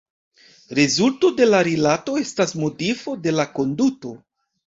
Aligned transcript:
Rezulto 0.79 1.29
de 1.41 1.47
la 1.49 1.59
rilato 1.67 2.15
estas 2.21 2.55
modifo 2.61 3.15
de 3.27 3.35
la 3.35 3.45
konduto. 3.59 4.15